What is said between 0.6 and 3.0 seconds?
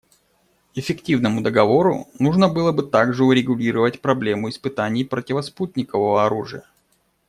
Эффективному договору нужно было бы